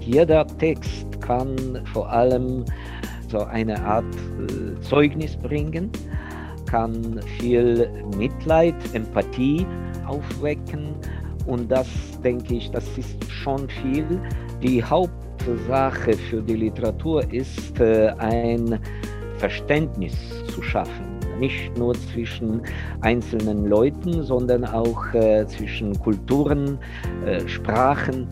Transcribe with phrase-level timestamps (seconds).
[0.00, 2.64] Jeder Text kann vor allem
[3.28, 5.90] so eine Art äh, Zeugnis bringen,
[6.66, 9.66] kann viel Mitleid, Empathie
[10.06, 10.94] aufwecken
[11.46, 11.88] und das
[12.22, 14.20] denke ich, das ist schon viel.
[14.62, 18.78] Die Hauptsache für die Literatur ist äh, ein
[19.38, 20.14] Verständnis
[20.54, 22.62] zu schaffen nicht nur zwischen
[23.00, 26.78] einzelnen Leuten, sondern auch äh, zwischen Kulturen,
[27.26, 28.28] äh, Sprachen.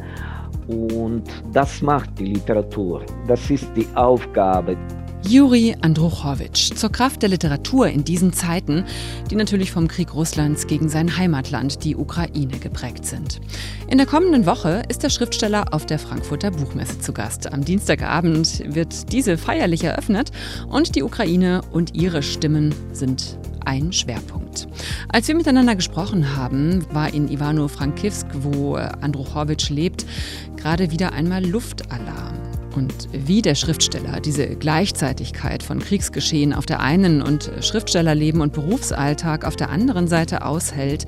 [0.68, 3.02] Und das macht die Literatur.
[3.26, 4.76] Das ist die Aufgabe.
[5.24, 8.84] Juri Andruchowitsch zur Kraft der Literatur in diesen Zeiten,
[9.30, 13.40] die natürlich vom Krieg Russlands gegen sein Heimatland, die Ukraine, geprägt sind.
[13.88, 17.52] In der kommenden Woche ist der Schriftsteller auf der Frankfurter Buchmesse zu Gast.
[17.52, 20.32] Am Dienstagabend wird diese feierlich eröffnet
[20.68, 24.66] und die Ukraine und ihre Stimmen sind ein Schwerpunkt.
[25.08, 30.04] Als wir miteinander gesprochen haben, war in Ivano-Frankivsk, wo Andruchowitsch lebt,
[30.56, 32.41] gerade wieder einmal Luftalarm.
[32.74, 39.44] Und wie der Schriftsteller diese Gleichzeitigkeit von Kriegsgeschehen auf der einen und Schriftstellerleben und Berufsalltag
[39.44, 41.06] auf der anderen Seite aushält,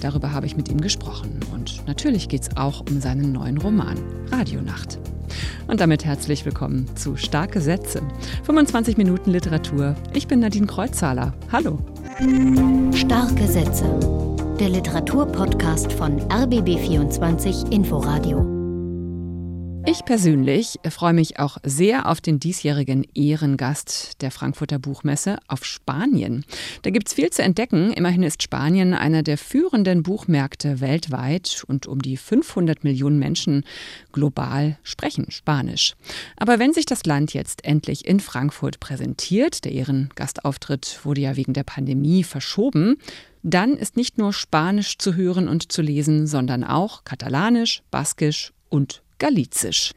[0.00, 1.40] darüber habe ich mit ihm gesprochen.
[1.52, 3.98] Und natürlich geht es auch um seinen neuen Roman
[4.32, 4.98] Radionacht.
[5.66, 8.02] Und damit herzlich willkommen zu Starke Sätze.
[8.44, 9.96] 25 Minuten Literatur.
[10.12, 11.34] Ich bin Nadine Kreuzzahler.
[11.50, 11.78] Hallo.
[12.94, 13.84] Starke Sätze.
[14.60, 18.55] Der Literaturpodcast von RBB24 Inforadio.
[19.88, 26.44] Ich persönlich freue mich auch sehr auf den diesjährigen Ehrengast der Frankfurter Buchmesse auf Spanien.
[26.82, 27.92] Da gibt es viel zu entdecken.
[27.92, 33.64] Immerhin ist Spanien einer der führenden Buchmärkte weltweit und um die 500 Millionen Menschen
[34.10, 35.94] global sprechen Spanisch.
[36.36, 41.52] Aber wenn sich das Land jetzt endlich in Frankfurt präsentiert, der Ehrengastauftritt wurde ja wegen
[41.52, 42.96] der Pandemie verschoben,
[43.44, 49.04] dann ist nicht nur Spanisch zu hören und zu lesen, sondern auch Katalanisch, Baskisch und
[49.18, 49.92] Galizisch.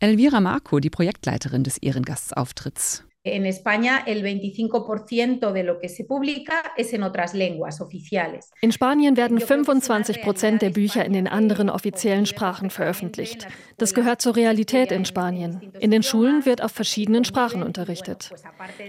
[0.00, 3.04] Elvira Marco, die Projektleiterin des Ehrengastsauftritts.
[3.22, 8.50] En España, el 25% de lo que se publica es en otras lenguas oficiales.
[8.62, 13.46] In Spanien werden 25 Prozent der Bücher in den anderen offiziellen Sprachen veröffentlicht.
[13.76, 15.70] Das gehört zur Realität in Spanien.
[15.80, 18.30] In den Schulen wird auf verschiedenen Sprachen unterrichtet.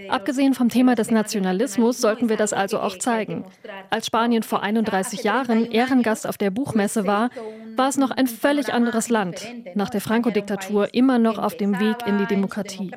[0.08, 3.44] Abgesehen vom Thema des Nationalismus sollten wir das also auch zeigen.
[3.90, 7.28] Als Spanien vor 31 Jahren Ehrengast auf der Buchmesse war,
[7.76, 11.96] war es noch ein völlig anderes Land, nach der Franco-Diktatur immer noch auf dem Weg
[12.06, 12.90] in die Demokratie.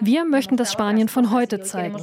[0.00, 1.96] Wir möchten das Spanien von heute zeigen.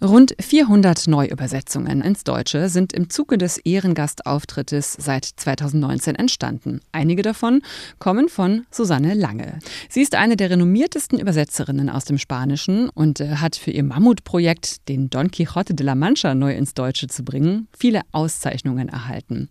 [0.00, 6.80] Rund 400 Neuübersetzungen ins Deutsche sind im Zuge des Ehrengastauftrittes seit 2019 entstanden.
[6.92, 7.62] Einige davon
[7.98, 9.58] kommen von Susanne Lange.
[9.88, 14.88] Sie ist eine der renommiertesten Übersetzerinnen aus dem Spanischen und äh, hat für ihr Mammutprojekt,
[14.88, 19.48] den Don Quixote de la Mancha neu ins Deutsche zu bringen, viele Auszeichnungen erhalten.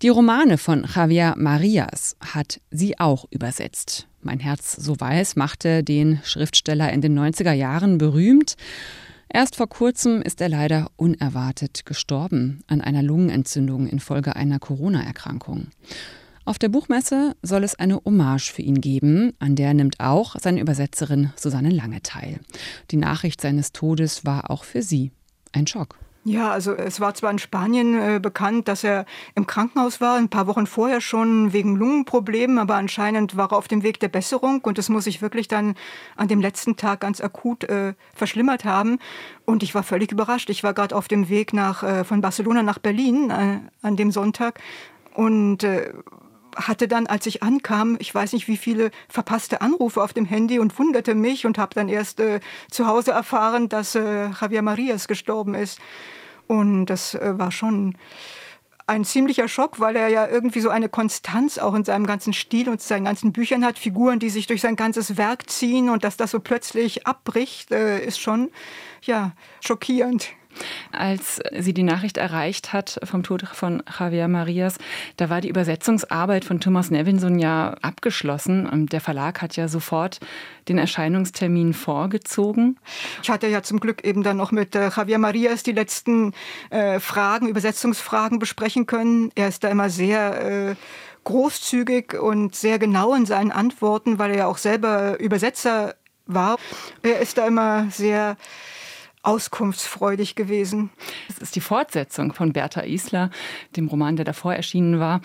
[0.00, 4.06] Die Romane von Javier Marias hat sie auch übersetzt.
[4.22, 8.56] Mein Herz so weiß machte den Schriftsteller in den 90er Jahren berühmt.
[9.34, 15.70] Erst vor kurzem ist er leider unerwartet gestorben an einer Lungenentzündung infolge einer Corona-Erkrankung.
[16.44, 20.60] Auf der Buchmesse soll es eine Hommage für ihn geben, an der nimmt auch seine
[20.60, 22.38] Übersetzerin Susanne Lange teil.
[22.92, 25.10] Die Nachricht seines Todes war auch für sie
[25.50, 25.98] ein Schock.
[26.26, 29.04] Ja, also es war zwar in Spanien äh, bekannt, dass er
[29.34, 33.68] im Krankenhaus war, ein paar Wochen vorher schon wegen Lungenproblemen, aber anscheinend war er auf
[33.68, 35.74] dem Weg der Besserung und es muss sich wirklich dann
[36.16, 39.00] an dem letzten Tag ganz akut äh, verschlimmert haben.
[39.44, 40.48] Und ich war völlig überrascht.
[40.48, 44.10] Ich war gerade auf dem Weg nach, äh, von Barcelona nach Berlin äh, an dem
[44.10, 44.60] Sonntag
[45.12, 45.92] und äh,
[46.56, 50.58] hatte dann, als ich ankam, ich weiß nicht wie viele verpasste Anrufe auf dem Handy
[50.58, 55.08] und wunderte mich und habe dann erst äh, zu Hause erfahren, dass äh, Javier Marias
[55.08, 55.78] gestorben ist.
[56.46, 57.96] Und das äh, war schon
[58.86, 62.68] ein ziemlicher Schock, weil er ja irgendwie so eine Konstanz auch in seinem ganzen Stil
[62.68, 66.16] und seinen ganzen Büchern hat, Figuren, die sich durch sein ganzes Werk ziehen und dass
[66.16, 68.50] das so plötzlich abbricht, äh, ist schon
[69.02, 70.28] ja schockierend.
[70.92, 74.78] Als sie die Nachricht erreicht hat vom Tod von Javier Marias,
[75.16, 78.88] da war die Übersetzungsarbeit von Thomas Nevinson ja abgeschlossen.
[78.90, 80.20] Der Verlag hat ja sofort
[80.68, 82.78] den Erscheinungstermin vorgezogen.
[83.22, 86.32] Ich hatte ja zum Glück eben dann noch mit äh, Javier Marias die letzten
[86.70, 89.30] äh, Fragen, Übersetzungsfragen besprechen können.
[89.34, 90.74] Er ist da immer sehr äh,
[91.24, 95.94] großzügig und sehr genau in seinen Antworten, weil er ja auch selber Übersetzer
[96.26, 96.56] war.
[97.02, 98.36] Er ist da immer sehr
[99.24, 100.90] auskunftsfreudig gewesen.
[101.28, 103.30] Es ist die Fortsetzung von Bertha Isler,
[103.76, 105.20] dem Roman, der davor erschienen war.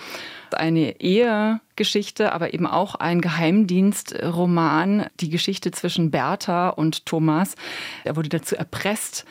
[0.52, 7.56] Eine Ehegeschichte, aber eben auch ein Geheimdienstroman, die Geschichte zwischen Bertha und Thomas.
[8.04, 9.26] Er wurde dazu erpresst,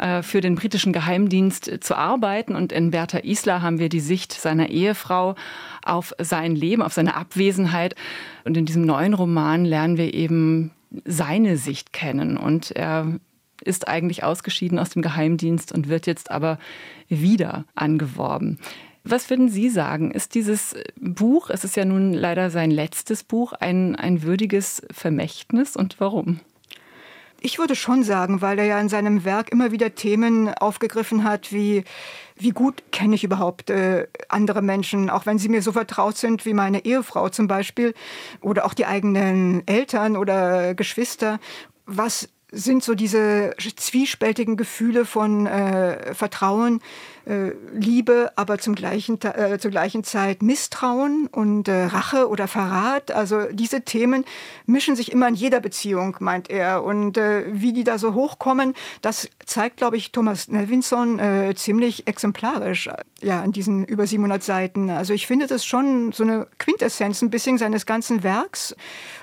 [0.00, 2.56] äh, für den britischen Geheimdienst zu arbeiten.
[2.56, 5.34] Und in Bertha Isler haben wir die Sicht seiner Ehefrau
[5.84, 7.94] auf sein Leben, auf seine Abwesenheit.
[8.44, 10.70] Und in diesem neuen Roman lernen wir eben
[11.04, 12.36] seine Sicht kennen.
[12.36, 13.18] Und er
[13.62, 16.58] ist eigentlich ausgeschieden aus dem Geheimdienst und wird jetzt aber
[17.08, 18.58] wieder angeworben.
[19.02, 20.10] Was würden Sie sagen?
[20.10, 25.74] Ist dieses Buch, es ist ja nun leider sein letztes Buch, ein, ein würdiges Vermächtnis
[25.74, 26.40] und warum?
[27.42, 31.52] Ich würde schon sagen, weil er ja in seinem Werk immer wieder Themen aufgegriffen hat,
[31.52, 31.84] wie
[32.40, 36.46] wie gut kenne ich überhaupt äh, andere Menschen, auch wenn sie mir so vertraut sind
[36.46, 37.94] wie meine Ehefrau zum Beispiel
[38.40, 41.38] oder auch die eigenen Eltern oder Geschwister.
[41.86, 46.80] Was sind so diese zwiespältigen Gefühle von äh, Vertrauen,
[47.26, 53.10] äh, Liebe, aber zum gleichen, äh, zur gleichen Zeit Misstrauen und äh, Rache oder Verrat.
[53.12, 54.24] Also diese Themen
[54.66, 56.82] mischen sich immer in jeder Beziehung, meint er.
[56.82, 62.06] Und äh, wie die da so hochkommen, das zeigt, glaube ich, Thomas Nelvinson äh, ziemlich
[62.06, 62.88] exemplarisch
[63.20, 64.90] ja, in diesen über 700 Seiten.
[64.90, 68.74] Also ich finde das schon so eine Quintessenz ein bisschen seines ganzen Werks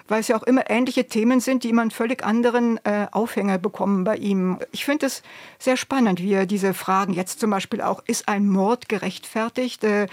[0.08, 3.58] weil es ja auch immer ähnliche Themen sind, die immer einen völlig anderen äh, Aufhänger
[3.58, 4.60] bekommen bei ihm.
[4.72, 5.24] Ich finde es
[5.60, 10.08] sehr spannend, wie er diese Fragen jetzt zum Beispiel auch, ist ein Mord gerechtfertigt, äh,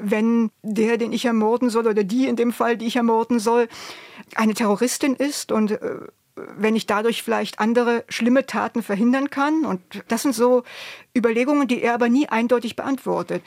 [0.00, 3.68] wenn der, den ich ermorden soll oder die in dem Fall, die ich ermorden soll,
[4.34, 5.78] eine Terroristin ist und äh,
[6.36, 9.64] wenn ich dadurch vielleicht andere schlimme Taten verhindern kann.
[9.64, 10.64] Und das sind so
[11.16, 13.42] Überlegungen, die er aber nie eindeutig beantwortet.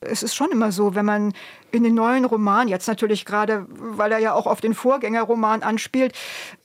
[0.00, 1.32] Es ist schon immer so, wenn man
[1.72, 6.16] in den neuen Roman, jetzt natürlich gerade, weil er ja auch auf den Vorgängerroman anspielt,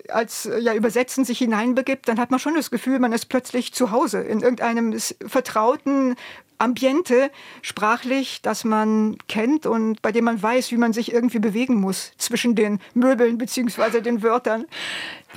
[0.09, 3.91] als ja Übersetzen sich hineinbegibt, dann hat man schon das Gefühl, man ist plötzlich zu
[3.91, 6.15] Hause in irgendeinem vertrauten
[6.63, 7.29] Ambiente
[7.61, 12.13] sprachlich, das man kennt und bei dem man weiß, wie man sich irgendwie bewegen muss
[12.17, 14.01] zwischen den Möbeln bzw.
[14.01, 14.65] den Wörtern.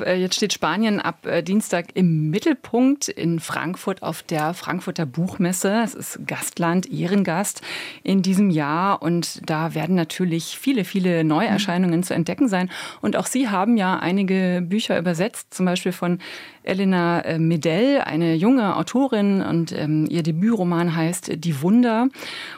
[0.05, 5.81] Äh, jetzt steht Spanien ab äh, Dienstag im Mittelpunkt in Frankfurt auf der Frankfurter Buchmesse.
[5.85, 7.63] Es ist Gastland, Ehrengast
[8.03, 12.05] in diesem Jahr und da werden natürlich viele, viele Neuerscheinungen mhm.
[12.05, 12.71] zu entdecken sein.
[13.01, 16.19] Und auch Sie haben ja einige Bücher übersetzt, zum Beispiel von
[16.63, 22.09] Elena äh, Medell, eine junge Autorin und ähm, ihr Debütroman heißt Die Wunder.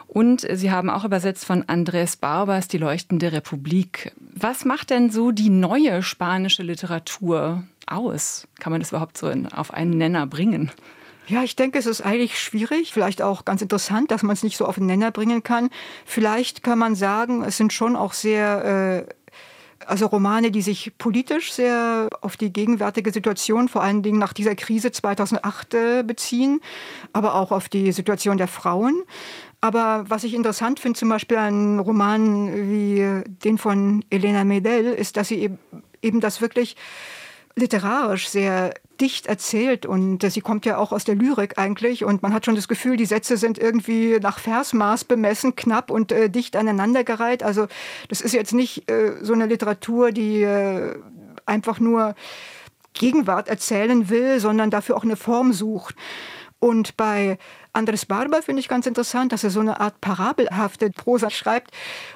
[0.06, 4.12] Und Sie haben auch übersetzt von Andrés Barbas Die leuchtende Republik.
[4.34, 8.46] Was macht denn so die neue spanische Literatur aus?
[8.58, 10.70] Kann man das überhaupt so in, auf einen Nenner bringen?
[11.28, 14.56] Ja, ich denke, es ist eigentlich schwierig, vielleicht auch ganz interessant, dass man es nicht
[14.56, 15.68] so auf den Nenner bringen kann.
[16.06, 19.14] Vielleicht kann man sagen, es sind schon auch sehr äh,
[19.88, 24.54] also Romane, die sich politisch sehr auf die gegenwärtige Situation, vor allen Dingen nach dieser
[24.54, 26.60] Krise 2008 äh, beziehen,
[27.12, 29.02] aber auch auf die Situation der Frauen.
[29.60, 35.16] Aber was ich interessant finde, zum Beispiel an Romanen wie den von Elena Medel, ist,
[35.16, 35.58] dass sie eben,
[36.02, 36.76] eben das wirklich
[37.58, 42.32] literarisch sehr dicht erzählt und sie kommt ja auch aus der Lyrik eigentlich und man
[42.32, 46.56] hat schon das Gefühl, die Sätze sind irgendwie nach Versmaß bemessen, knapp und äh, dicht
[46.56, 47.42] aneinandergereiht.
[47.42, 47.68] Also
[48.08, 50.96] das ist jetzt nicht äh, so eine Literatur, die äh,
[51.46, 52.14] einfach nur
[52.92, 55.94] Gegenwart erzählen will, sondern dafür auch eine Form sucht.
[56.60, 57.38] Und bei
[57.72, 61.70] Andres Barber finde ich ganz interessant, dass er so eine Art parabelhafte Prosa schreibt.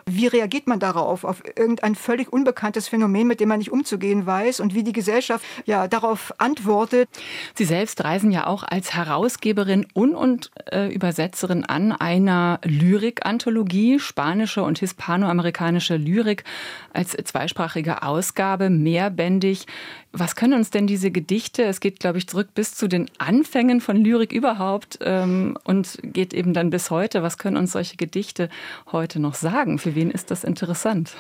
[0.07, 4.61] Wie reagiert man darauf, auf irgendein völlig unbekanntes Phänomen, mit dem man nicht umzugehen weiß
[4.61, 7.09] und wie die Gesellschaft ja darauf antwortet?
[7.55, 14.63] Sie selbst reisen ja auch als Herausgeberin und, und äh, Übersetzerin an einer Lyrik-Anthologie, spanische
[14.63, 16.45] und hispanoamerikanische Lyrik
[16.93, 19.67] als zweisprachige Ausgabe, mehrbändig.
[20.13, 23.81] Was können uns denn diese Gedichte, es geht, glaube ich, zurück bis zu den Anfängen
[23.81, 27.23] von Lyrik überhaupt, ähm, und geht eben dann bis heute.
[27.23, 28.49] Was können uns solche Gedichte
[28.91, 29.79] heute noch sagen?
[29.79, 31.15] Für wen ist das interessant?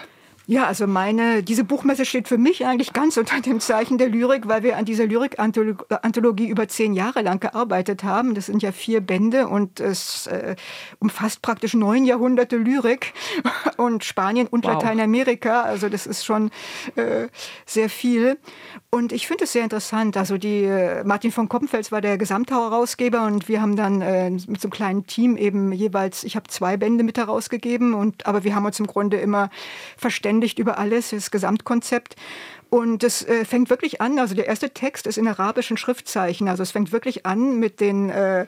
[0.46, 4.49] Ja, also meine, diese Buchmesse steht für mich eigentlich ganz unter dem Zeichen der Lyrik,
[4.49, 8.34] weil wir an dieser Lyrik-Anthologie über zehn Jahre lang gearbeitet haben.
[8.34, 10.56] Das sind ja vier Bände und es äh,
[10.99, 13.12] umfasst praktisch neun Jahrhunderte Lyrik
[13.76, 14.75] und Spanien und wow.
[14.75, 15.62] Lateinamerika.
[15.62, 16.50] Also das ist schon
[16.96, 17.28] äh,
[17.64, 18.37] sehr viel.
[18.90, 20.16] Und ich finde es sehr interessant.
[20.16, 24.61] Also die äh, Martin von Koppenfels war der Gesamtherausgeber und wir haben dann äh, mit
[24.61, 28.56] so einem kleinen Team eben jeweils, ich habe zwei Bände mit herausgegeben und aber wir
[28.56, 29.49] haben uns im Grunde immer
[29.96, 32.17] verständigt verständigt über alles, das Gesamtkonzept.
[32.71, 36.49] Und es äh, fängt wirklich an, also der erste Text ist in arabischen Schriftzeichen.
[36.49, 38.47] Also es fängt wirklich an mit den äh,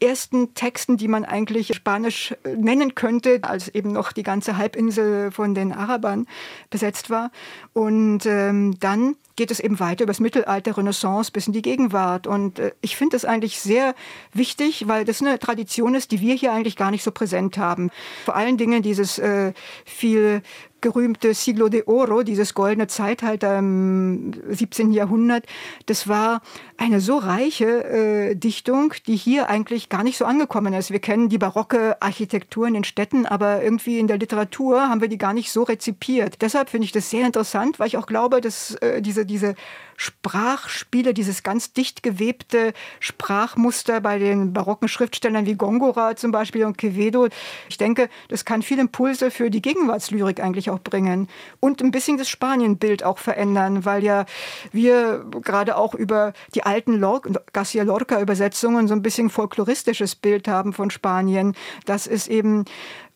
[0.00, 5.32] ersten Texten, die man eigentlich Spanisch äh, nennen könnte, als eben noch die ganze Halbinsel
[5.32, 6.28] von den Arabern
[6.70, 7.32] besetzt war.
[7.72, 12.26] Und ähm, dann geht es eben weiter über das Mittelalter, Renaissance bis in die Gegenwart.
[12.26, 13.94] Und äh, ich finde das eigentlich sehr
[14.32, 17.90] wichtig, weil das eine Tradition ist, die wir hier eigentlich gar nicht so präsent haben.
[18.24, 19.52] Vor allen Dingen dieses äh,
[19.84, 20.42] viel
[20.86, 24.92] gerühmte Siglo de Oro, dieses goldene Zeitalter im 17.
[24.92, 25.44] Jahrhundert,
[25.86, 26.42] das war
[26.76, 30.92] eine so reiche äh, Dichtung, die hier eigentlich gar nicht so angekommen ist.
[30.92, 35.08] Wir kennen die barocke Architektur in den Städten, aber irgendwie in der Literatur haben wir
[35.08, 36.40] die gar nicht so rezipiert.
[36.40, 39.54] Deshalb finde ich das sehr interessant, weil ich auch glaube, dass äh, diese, diese
[39.96, 46.76] Sprachspiele, dieses ganz dicht gewebte Sprachmuster bei den barocken Schriftstellern wie Gongora zum Beispiel und
[46.76, 47.28] Quevedo.
[47.68, 51.28] Ich denke, das kann viele Impulse für die Gegenwartslyrik eigentlich auch bringen
[51.60, 54.26] und ein bisschen das Spanienbild auch verändern, weil ja
[54.72, 60.48] wir gerade auch über die alten Lor Garcia Lorca Übersetzungen so ein bisschen folkloristisches Bild
[60.48, 61.54] haben von Spanien.
[61.86, 62.64] Das ist eben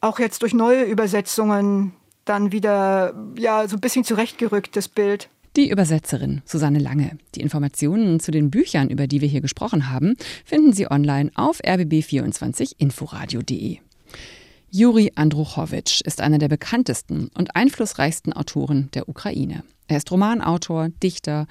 [0.00, 1.93] auch jetzt durch neue Übersetzungen
[2.25, 5.29] dann wieder ja so ein bisschen zurechtgerückt das Bild.
[5.57, 7.19] Die Übersetzerin Susanne Lange.
[7.35, 10.14] Die Informationen zu den Büchern, über die wir hier gesprochen haben,
[10.45, 13.78] finden Sie online auf rbb24inforadio.de.
[14.71, 19.64] Juri Andruchowitsch ist einer der bekanntesten und einflussreichsten Autoren der Ukraine.
[19.88, 21.49] Er ist Romanautor, Dichter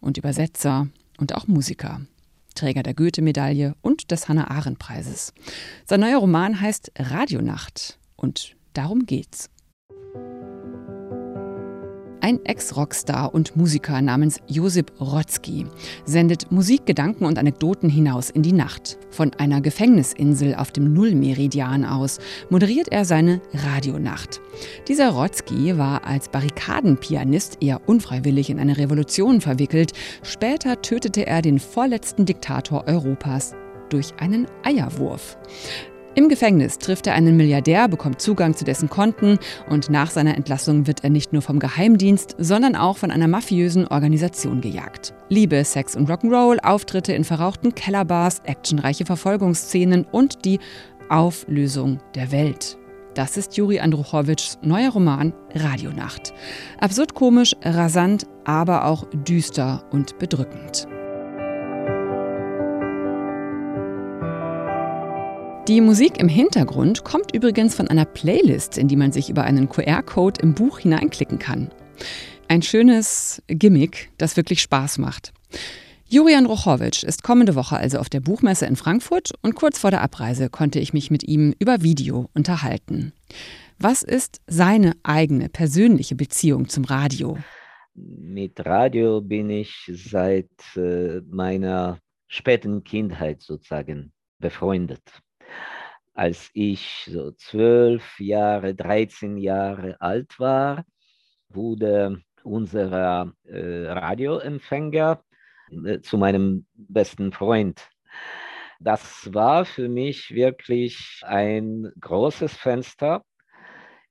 [0.00, 2.02] und Übersetzer und auch Musiker.
[2.54, 5.32] Träger der Goethe-Medaille und des Hannah-Arendt-Preises.
[5.86, 9.48] Sein neuer Roman heißt Radionacht und darum geht's.
[12.28, 15.64] Ein Ex-Rockstar und Musiker namens Josip Rotzki
[16.04, 18.98] sendet Musik, Gedanken und Anekdoten hinaus in die Nacht.
[19.08, 22.18] Von einer Gefängnisinsel auf dem Nullmeridian aus
[22.50, 24.42] moderiert er seine Radionacht.
[24.88, 29.94] Dieser Rotzki war als Barrikadenpianist eher unfreiwillig in eine Revolution verwickelt.
[30.22, 33.54] Später tötete er den vorletzten Diktator Europas
[33.88, 35.38] durch einen Eierwurf.
[36.14, 39.38] Im Gefängnis trifft er einen Milliardär, bekommt Zugang zu dessen Konten
[39.68, 43.86] und nach seiner Entlassung wird er nicht nur vom Geheimdienst, sondern auch von einer mafiösen
[43.86, 45.14] Organisation gejagt.
[45.28, 50.58] Liebe, Sex und Rock'n'Roll, Auftritte in verrauchten Kellerbars, actionreiche Verfolgungsszenen und die
[51.08, 52.78] Auflösung der Welt.
[53.14, 56.32] Das ist Juri Andruchowitschs neuer Roman Radionacht.
[56.80, 60.88] Absurd komisch, rasant, aber auch düster und bedrückend.
[65.68, 69.68] Die Musik im Hintergrund kommt übrigens von einer Playlist, in die man sich über einen
[69.68, 71.70] QR-Code im Buch hineinklicken kann.
[72.48, 75.34] Ein schönes Gimmick, das wirklich Spaß macht.
[76.06, 80.00] Jurian Rochowitsch ist kommende Woche also auf der Buchmesse in Frankfurt und kurz vor der
[80.00, 83.12] Abreise konnte ich mich mit ihm über Video unterhalten.
[83.78, 87.36] Was ist seine eigene persönliche Beziehung zum Radio?
[87.94, 95.02] Mit Radio bin ich seit äh, meiner späten Kindheit sozusagen befreundet
[96.18, 100.84] als ich so zwölf Jahre, 13 Jahre alt war,
[101.48, 105.22] wurde unser äh, Radioempfänger
[105.86, 107.88] äh, zu meinem besten Freund.
[108.80, 113.22] Das war für mich wirklich ein großes Fenster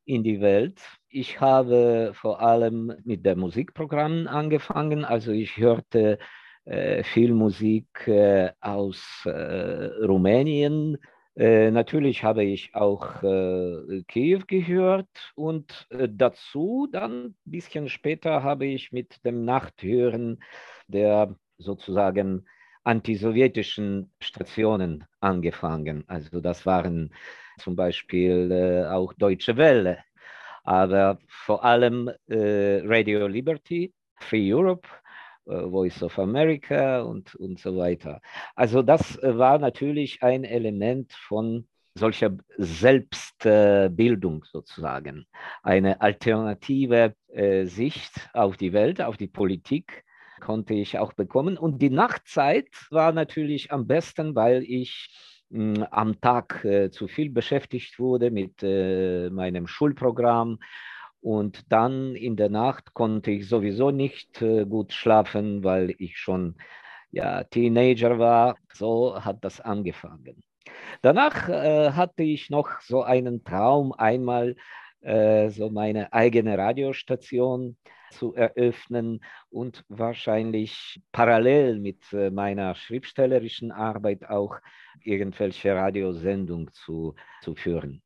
[0.06, 0.80] in die Welt.
[1.10, 5.04] Ich habe vor allem mit der Musikprogramm angefangen.
[5.04, 6.20] Also ich hörte
[6.64, 10.98] äh, viel Musik äh, aus äh, Rumänien,
[11.38, 18.42] äh, natürlich habe ich auch äh, Kiew gehört und äh, dazu dann ein bisschen später
[18.42, 20.40] habe ich mit dem Nachthören
[20.88, 22.48] der sozusagen
[22.84, 26.06] antisowjetischen Stationen angefangen.
[26.08, 27.14] Also das waren
[27.60, 30.00] zum Beispiel äh, auch Deutsche Welle,
[30.64, 34.88] aber vor allem äh, Radio Liberty, Free Europe
[35.48, 38.22] Voice of America und, und so weiter.
[38.56, 45.26] Also das äh, war natürlich ein Element von solcher Selbstbildung sozusagen,
[45.64, 50.04] eine alternative äh, Sicht auf die Welt, auf die Politik
[50.40, 51.58] konnte ich auch bekommen.
[51.58, 55.10] Und die Nachtzeit war natürlich am besten, weil ich
[55.50, 60.60] hm, am Tag zu viel beschäftigt wurde mit meinem Schulprogramm
[61.22, 66.56] und dann in der Nacht konnte ich sowieso nicht äh, gut schlafen, weil ich schon
[67.12, 68.58] ja, Teenager war.
[68.74, 70.44] So hat das angefangen.
[71.02, 74.56] Danach äh, hatte ich noch so einen Traum, einmal
[75.02, 77.78] äh, so meine eigene Radiostation
[78.12, 84.58] zu eröffnen und wahrscheinlich parallel mit äh, meiner schriftstellerischen Arbeit auch
[85.04, 88.02] irgendwelche Radiosendung zu, zu führen.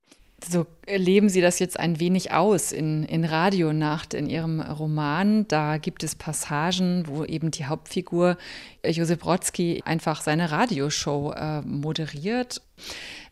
[0.49, 5.47] So leben Sie das jetzt ein wenig aus in, in Radionacht, in Ihrem Roman.
[5.47, 8.37] Da gibt es Passagen, wo eben die Hauptfigur
[8.83, 12.61] Josef Brodsky einfach seine Radioshow äh, moderiert.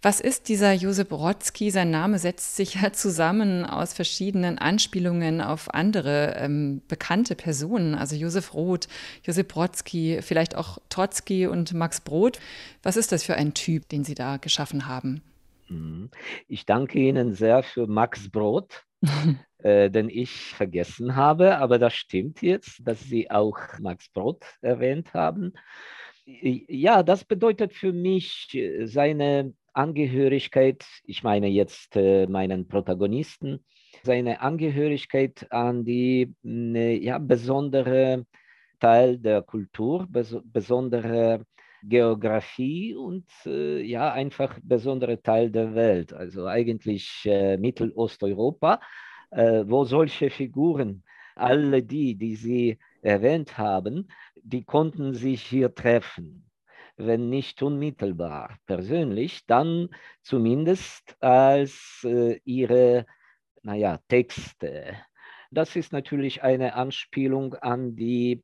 [0.03, 1.71] Was ist dieser Josef Brodsky?
[1.71, 8.15] Sein Name setzt sich ja zusammen aus verschiedenen Anspielungen auf andere ähm, bekannte Personen, also
[8.15, 8.87] Josef Roth,
[9.23, 12.39] Josef Brodsky, vielleicht auch Trotzki und Max Brod.
[12.83, 15.23] Was ist das für ein Typ, den Sie da geschaffen haben?
[15.69, 16.09] Mhm.
[16.47, 18.83] Ich danke Ihnen sehr für Max Brot,
[19.59, 25.13] äh, den ich vergessen habe, aber das stimmt jetzt, dass Sie auch Max Brot erwähnt
[25.13, 25.53] haben.
[26.25, 33.63] Ja, das bedeutet für mich äh, seine Angehörigkeit, ich meine jetzt äh, meinen Protagonisten,
[34.03, 38.25] seine Angehörigkeit an die ne, ja, besondere
[38.79, 41.45] Teil der Kultur, bes besondere
[41.83, 48.79] Geografie und äh, ja, einfach besondere Teil der Welt, also eigentlich äh, Mittelosteuropa,
[49.31, 51.03] äh, wo solche Figuren,
[51.35, 56.45] alle die, die Sie erwähnt haben, die konnten sich hier treffen.
[56.97, 59.89] Wenn nicht unmittelbar persönlich, dann
[60.21, 63.05] zumindest als äh, ihre,
[63.63, 64.97] naja, Texte.
[65.49, 68.43] Das ist natürlich eine Anspielung an die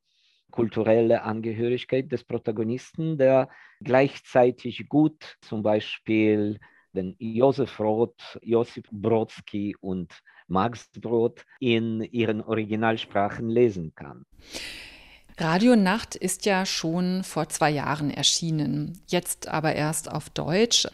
[0.55, 3.49] kulturelle Angehörigkeit des Protagonisten, der
[3.81, 6.59] gleichzeitig gut zum Beispiel
[6.93, 10.13] den Josef Roth, Josip Brodsky und
[10.47, 14.25] Max Brod in ihren Originalsprachen lesen kann.
[15.37, 20.87] Radio Nacht ist ja schon vor zwei Jahren erschienen, jetzt aber erst auf Deutsch.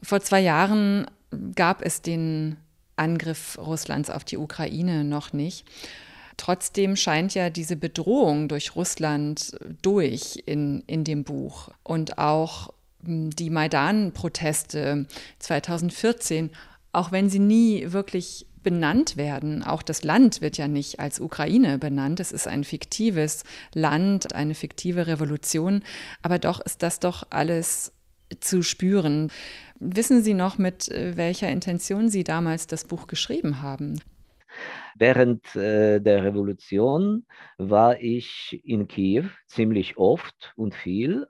[0.00, 1.10] Vor zwei Jahren
[1.56, 2.56] gab es den
[2.94, 5.66] Angriff Russlands auf die Ukraine noch nicht.
[6.42, 13.30] Trotzdem scheint ja diese Bedrohung durch Russland durch in, in dem Buch und auch hm,
[13.30, 15.06] die Maidan-Proteste
[15.38, 16.50] 2014,
[16.90, 19.62] auch wenn sie nie wirklich benannt werden.
[19.62, 22.18] Auch das Land wird ja nicht als Ukraine benannt.
[22.18, 25.84] Es ist ein fiktives Land, eine fiktive Revolution.
[26.22, 27.92] Aber doch ist das doch alles
[28.40, 29.30] zu spüren.
[29.78, 34.00] Wissen Sie noch, mit äh, welcher Intention Sie damals das Buch geschrieben haben?
[34.96, 37.26] Während äh, der Revolution
[37.58, 41.26] war ich in Kiew ziemlich oft und viel.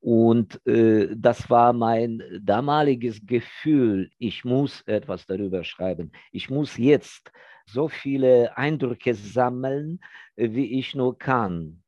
[0.00, 6.12] Und äh, das war mein damaliges Gefühl, ich muss etwas darüber schreiben.
[6.32, 7.32] Ich muss jetzt
[7.66, 10.00] so viele Eindrücke sammeln,
[10.36, 11.83] wie ich nur kann.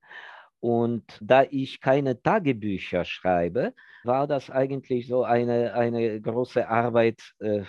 [0.66, 7.62] Und da ich keine Tagebücher schreibe, war das eigentlich so eine, eine große Arbeit äh,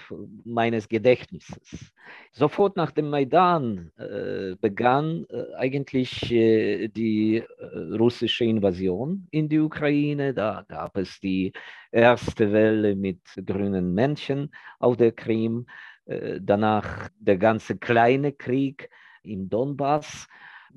[0.44, 1.94] meines Gedächtnisses.
[2.32, 7.46] Sofort nach dem Maidan äh, begann äh, eigentlich äh, die äh,
[8.00, 10.34] russische Invasion in die Ukraine.
[10.34, 11.54] Da gab es die
[11.92, 15.68] erste Welle mit grünen Männchen auf der Krim,
[16.08, 18.90] äh, danach der ganze kleine Krieg
[19.22, 20.28] im Donbass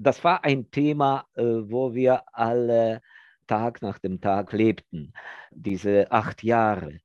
[0.01, 3.03] das war ein Thema, äh, wo wir alle
[3.47, 5.13] Tag nach dem Tag lebten,
[5.51, 6.99] diese acht Jahre.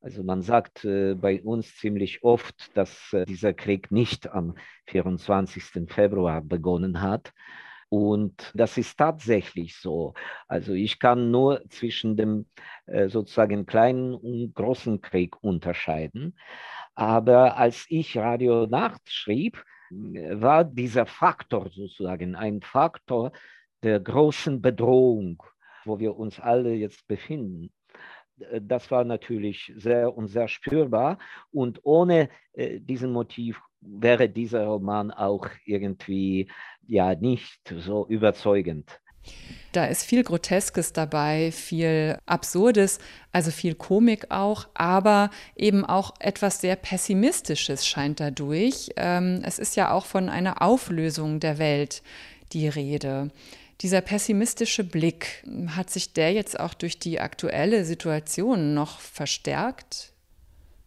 [0.00, 4.56] Also man sagt äh, bei uns ziemlich oft, dass äh, dieser Krieg nicht am
[4.86, 5.88] 24.
[5.88, 7.32] Februar begonnen hat.
[7.90, 10.14] Und das ist tatsächlich so.
[10.46, 12.44] Also ich kann nur zwischen dem
[13.06, 16.38] sozusagen kleinen und großen Krieg unterscheiden.
[16.94, 23.32] Aber als ich Radio Nacht schrieb, war dieser Faktor sozusagen ein Faktor
[23.82, 25.42] der großen Bedrohung,
[25.84, 27.72] wo wir uns alle jetzt befinden.
[28.60, 31.18] Das war natürlich sehr und sehr spürbar.
[31.50, 36.50] Und ohne äh, diesen Motiv wäre dieser Roman auch irgendwie
[36.86, 39.00] ja nicht so überzeugend.
[39.72, 42.98] Da ist viel Groteskes dabei, viel Absurdes,
[43.32, 48.90] also viel Komik auch, aber eben auch etwas sehr Pessimistisches scheint dadurch.
[48.96, 52.02] Ähm, es ist ja auch von einer Auflösung der Welt
[52.52, 53.30] die Rede.
[53.82, 60.12] Dieser pessimistische Blick, hat sich der jetzt auch durch die aktuelle Situation noch verstärkt?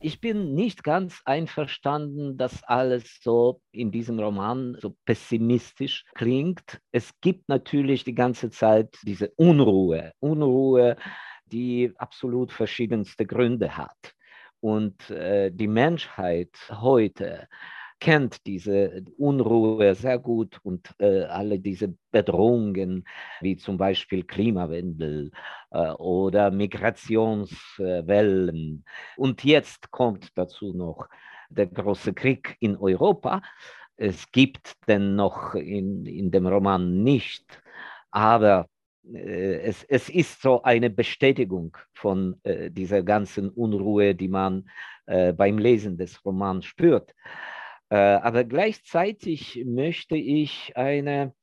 [0.03, 6.81] Ich bin nicht ganz einverstanden, dass alles so in diesem Roman so pessimistisch klingt.
[6.91, 10.97] Es gibt natürlich die ganze Zeit diese Unruhe, Unruhe,
[11.45, 14.15] die absolut verschiedenste Gründe hat.
[14.59, 17.47] Und äh, die Menschheit heute
[18.01, 23.05] kennt diese Unruhe sehr gut und äh, alle diese Bedrohungen,
[23.39, 25.31] wie zum Beispiel Klimawandel
[25.69, 28.83] äh, oder Migrationswellen.
[29.15, 31.07] Und jetzt kommt dazu noch
[31.49, 33.41] der große Krieg in Europa.
[33.95, 37.61] Es gibt den noch in, in dem Roman nicht,
[38.09, 38.67] aber
[39.13, 44.67] äh, es, es ist so eine Bestätigung von äh, dieser ganzen Unruhe, die man
[45.05, 47.13] äh, beim Lesen des Romans spürt.
[47.91, 51.33] Äh, aber gleichzeitig möchte ich eine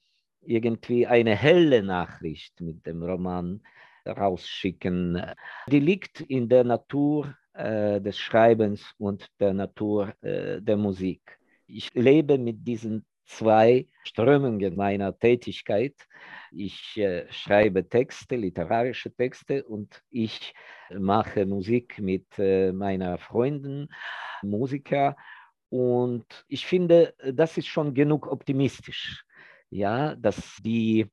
[0.40, 3.60] irgendwie eine helle Nachricht mit dem Roman
[4.06, 5.22] rausschicken.
[5.66, 11.38] Die liegt in der Natur äh, des Schreibens und der Natur äh, der Musik.
[11.66, 15.96] Ich lebe mit diesen zwei Strömungen meiner Tätigkeit.
[16.50, 20.54] Ich äh, schreibe Texte, literarische Texte und ich
[20.90, 23.90] mache Musik mit äh, meiner Freunden,
[24.42, 25.14] Musiker.
[25.70, 29.24] Und ich finde, das ist schon genug optimistisch,
[29.70, 31.06] ja, dass die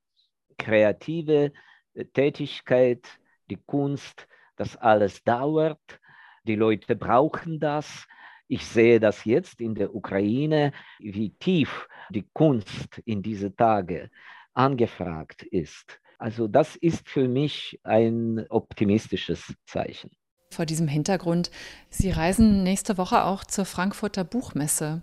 [0.58, 1.52] kreative
[1.94, 3.06] äh, Tätigkeit,
[3.50, 6.00] die Kunst, das alles dauert.
[6.44, 8.08] Die Leute brauchen das.
[8.48, 14.10] Ich sehe das jetzt in der Ukraine, wie tief die Kunst in diese Tage
[14.54, 16.00] angefragt ist.
[16.18, 20.12] Also das ist für mich ein optimistisches Zeichen.
[20.51, 21.51] Vor diesem Hintergrund,
[21.89, 25.01] Sie reisen nächste Woche auch zur Frankfurter Buchmesse.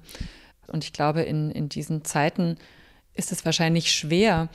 [0.67, 2.57] Und ich glaube, in, in diesen Zeiten
[3.15, 4.49] ist es wahrscheinlich schwer,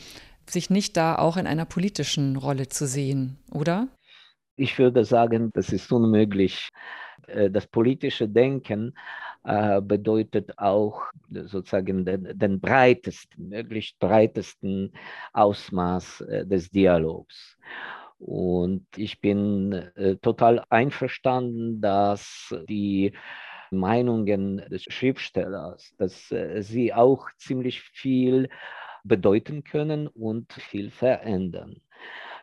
[0.49, 3.87] sich nicht da auch in einer politischen Rolle zu sehen, oder?
[4.55, 6.69] Ich würde sagen, das ist unmöglich.
[7.27, 8.93] Äh, das politische Denken
[9.43, 14.91] äh, bedeutet auch sozusagen den, den, breitesten, möglichst breitesten
[15.33, 17.57] Ausmaß äh, des Dialogs.
[18.19, 23.13] Und ich bin total einverstanden, dass die
[23.69, 28.49] Meinungen des Schriftstellers, dass sie auch ziemlich viel
[29.03, 31.81] bedeuten können und viel verändern.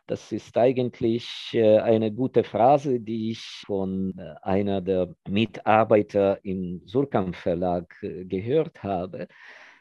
[0.07, 6.83] Das ist eigentlich äh, eine gute Phrase, die ich von äh, einer der Mitarbeiter im
[6.85, 9.29] Surkamp Verlag äh, gehört habe.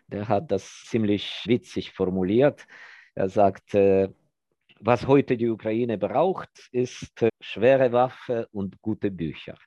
[0.08, 2.66] Der hat das ziemlich witzig formuliert.
[3.16, 3.76] Er sagt,
[4.86, 9.58] was heute die Ukraine braucht, ist schwere Waffe und gute Bücher.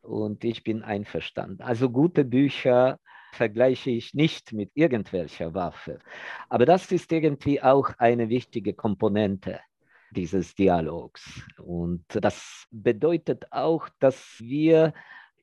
[0.00, 1.60] Und ich bin einverstanden.
[1.60, 2.98] Also gute Bücher
[3.32, 5.98] vergleiche ich nicht mit irgendwelcher Waffe.
[6.48, 9.60] Aber das ist irgendwie auch eine wichtige Komponente
[10.10, 11.42] dieses Dialogs.
[11.58, 14.94] Und das bedeutet auch, dass wir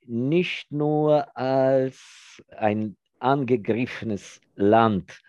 [0.08, 5.22] nicht nur als ein angegriffenes Land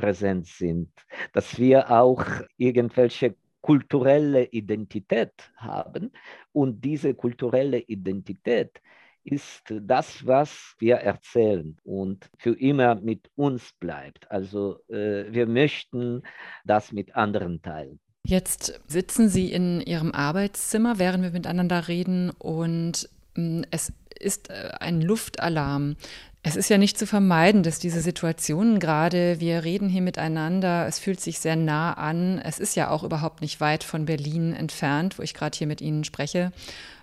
[0.00, 0.88] präsent sind,
[1.34, 2.24] dass wir auch
[2.56, 6.12] irgendwelche kulturelle Identität haben
[6.52, 8.80] und diese kulturelle Identität
[9.22, 14.30] ist das, was wir erzählen und für immer mit uns bleibt.
[14.30, 16.22] Also äh, wir möchten
[16.64, 18.00] das mit anderen teilen.
[18.26, 24.70] Jetzt sitzen Sie in Ihrem Arbeitszimmer, während wir miteinander reden und mm, es ist äh,
[24.78, 25.96] ein Luftalarm.
[26.42, 30.98] Es ist ja nicht zu vermeiden, dass diese Situationen gerade, wir reden hier miteinander, es
[30.98, 32.38] fühlt sich sehr nah an.
[32.38, 35.82] Es ist ja auch überhaupt nicht weit von Berlin entfernt, wo ich gerade hier mit
[35.82, 36.50] Ihnen spreche.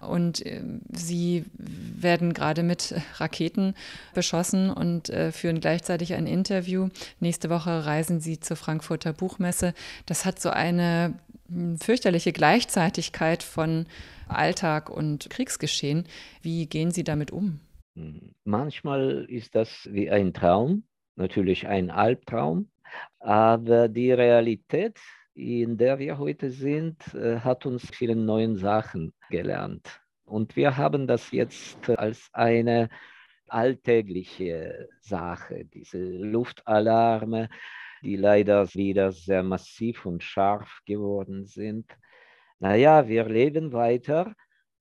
[0.01, 3.75] Und äh, Sie werden gerade mit Raketen
[4.15, 6.89] beschossen und äh, führen gleichzeitig ein Interview.
[7.19, 9.75] Nächste Woche reisen Sie zur Frankfurter Buchmesse.
[10.07, 11.13] Das hat so eine
[11.47, 13.85] hm, fürchterliche Gleichzeitigkeit von
[14.29, 16.07] Alltag und Kriegsgeschehen.
[16.41, 17.59] Wie gehen Sie damit um?
[18.43, 20.83] Manchmal ist das wie ein Traum,
[21.15, 22.69] natürlich ein Albtraum,
[23.19, 24.99] aber die Realität,
[25.33, 30.01] in der wir heute sind, äh, hat uns viele neue Sachen gelernt.
[30.25, 32.89] Und wir haben das jetzt als eine
[33.47, 37.49] alltägliche Sache, diese Luftalarme,
[38.03, 41.85] die leider wieder sehr massiv und scharf geworden sind.
[42.59, 44.33] Naja, wir leben weiter.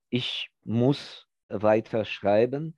[0.09, 2.75] Ich muss weiter schreiben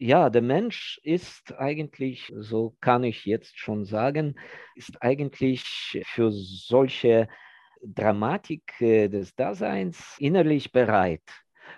[0.00, 4.34] ja, der Mensch ist eigentlich, so kann ich jetzt schon sagen,
[4.74, 7.28] ist eigentlich für solche
[7.82, 11.22] Dramatik äh, des Daseins innerlich bereit.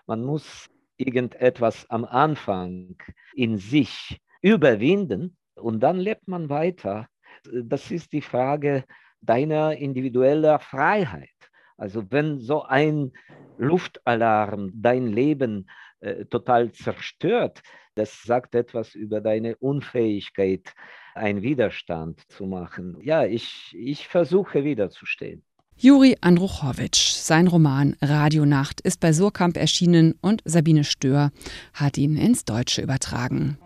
[0.06, 2.96] Man muss irgendetwas am Anfang
[3.34, 7.08] in sich überwinden und dann lebt man weiter.
[7.42, 8.84] Das ist die Frage
[9.20, 11.41] deiner individuellen Freiheit.
[11.76, 13.12] Also wenn so ein
[13.58, 15.68] Luftalarm dein Leben
[16.00, 17.62] äh, total zerstört,
[17.94, 20.72] das sagt etwas über deine Unfähigkeit,
[21.14, 22.96] einen Widerstand zu machen.
[23.02, 25.42] Ja, ich, ich versuche wiederzustehen.
[25.76, 31.32] Juri Andruchowitsch, sein Roman Radionacht ist bei Surkamp erschienen und Sabine Stör
[31.74, 33.58] hat ihn ins Deutsche übertragen.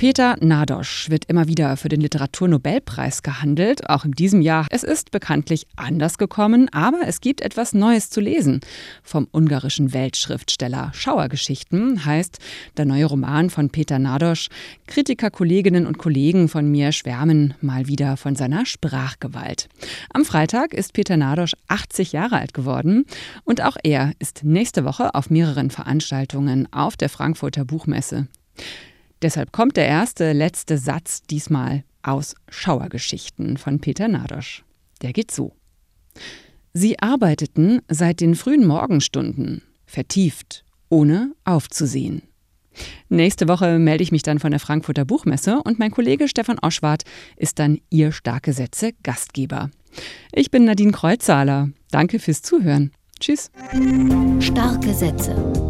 [0.00, 4.66] Peter Nadosch wird immer wieder für den Literaturnobelpreis gehandelt, auch in diesem Jahr.
[4.70, 8.60] Es ist bekanntlich anders gekommen, aber es gibt etwas Neues zu lesen.
[9.02, 12.38] Vom ungarischen Weltschriftsteller Schauergeschichten heißt
[12.78, 14.48] der neue Roman von Peter Nadosch.
[14.86, 19.68] Kritiker, Kolleginnen und Kollegen von mir schwärmen mal wieder von seiner Sprachgewalt.
[20.14, 23.04] Am Freitag ist Peter Nadosch 80 Jahre alt geworden
[23.44, 28.28] und auch er ist nächste Woche auf mehreren Veranstaltungen auf der Frankfurter Buchmesse.
[29.22, 34.64] Deshalb kommt der erste, letzte Satz diesmal aus Schauergeschichten von Peter Nadosch.
[35.02, 35.52] Der geht so.
[36.72, 42.22] Sie arbeiteten seit den frühen Morgenstunden, vertieft, ohne aufzusehen.
[43.08, 47.02] Nächste Woche melde ich mich dann von der Frankfurter Buchmesse und mein Kollege Stefan Oschwart
[47.36, 49.70] ist dann Ihr Starke Sätze Gastgeber.
[50.32, 51.70] Ich bin Nadine Kreuzzahler.
[51.90, 52.92] Danke fürs Zuhören.
[53.18, 53.50] Tschüss.
[54.40, 55.69] Starke Sätze